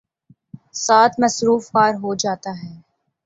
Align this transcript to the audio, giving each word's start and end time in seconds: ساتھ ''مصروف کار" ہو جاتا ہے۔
ساتھ 0.85 1.13
''مصروف 1.19 1.63
کار" 1.73 1.93
ہو 2.03 2.11
جاتا 2.15 2.51
ہے۔ 2.61 2.71